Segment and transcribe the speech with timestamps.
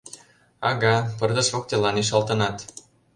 [0.69, 2.57] —Ага, пырдыж воктелан ишалтынат!